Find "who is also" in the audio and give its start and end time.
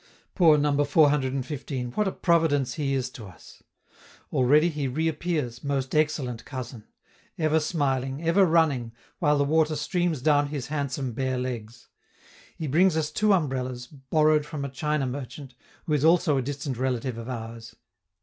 15.85-16.35